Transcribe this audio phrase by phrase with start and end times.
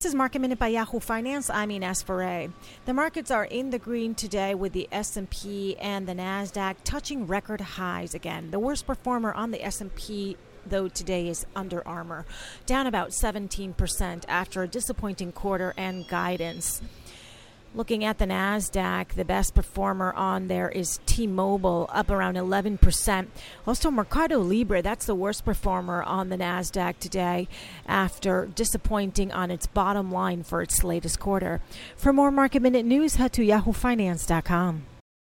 [0.00, 1.50] This is Market Minute by Yahoo Finance.
[1.50, 2.52] I'm Ines Ferre.
[2.84, 7.60] The markets are in the green today with the S&P and the Nasdaq touching record
[7.60, 8.52] highs again.
[8.52, 12.26] The worst performer on the S&P though today is Under Armour,
[12.64, 16.80] down about 17% after a disappointing quarter and guidance.
[17.78, 23.28] Looking at the NASDAQ, the best performer on there is T Mobile, up around 11%.
[23.68, 27.46] Also, Mercado Libre, that's the worst performer on the NASDAQ today
[27.86, 31.60] after disappointing on its bottom line for its latest quarter.
[31.96, 34.97] For more market minute news, head to yahoofinance.com.